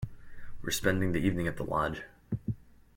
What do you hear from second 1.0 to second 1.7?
the evening at the